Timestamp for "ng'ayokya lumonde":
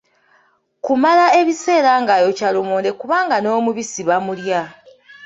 2.01-2.91